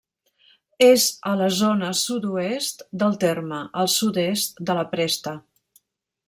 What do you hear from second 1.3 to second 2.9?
a la zona sud-oest